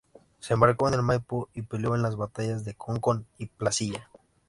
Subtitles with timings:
[0.39, 4.09] Se embarcó en el "Maipo" y peleó en las batallas de Concón y Placilla.